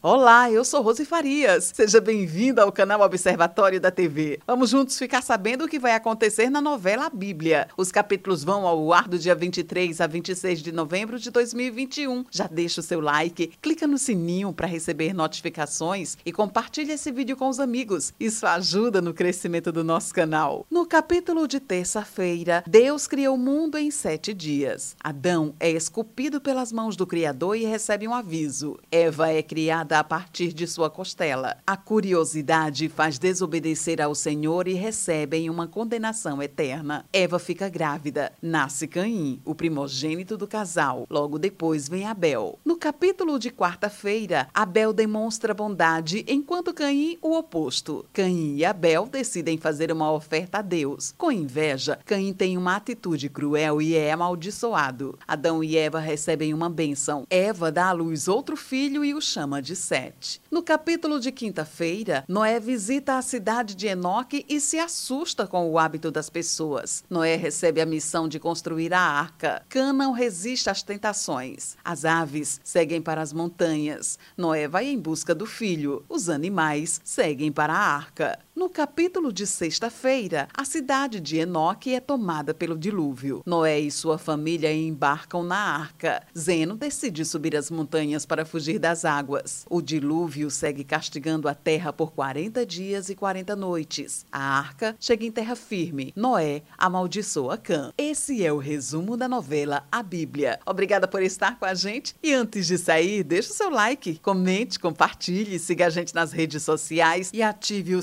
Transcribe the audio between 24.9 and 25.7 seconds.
Adão é